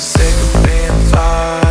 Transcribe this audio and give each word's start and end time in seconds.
to 0.00 0.06
say 0.06 0.30
goodbye 0.62 1.69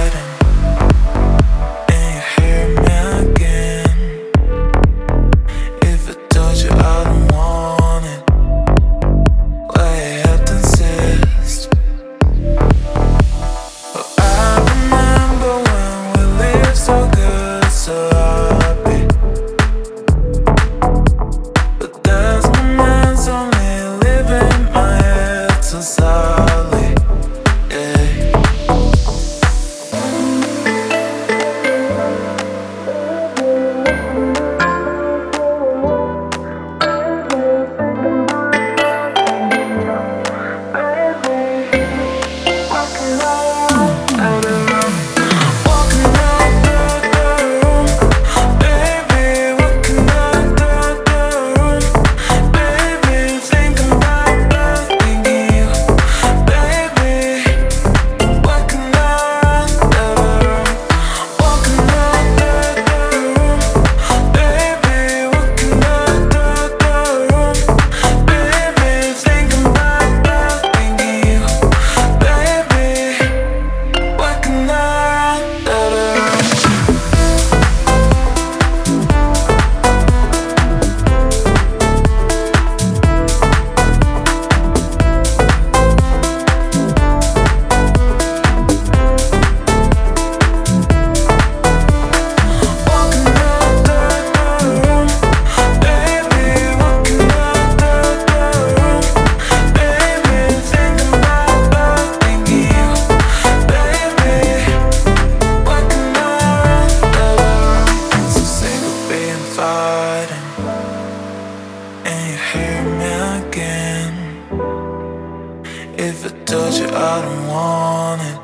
told 116.50 116.74
you 116.74 116.88
I 116.88 117.22
don't 117.22 117.48
want 117.48 118.22
it. 118.24 118.38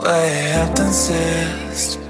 Why 0.00 0.26
you 0.26 0.52
have 0.52 0.72
to 0.74 0.84
insist? 0.84 2.01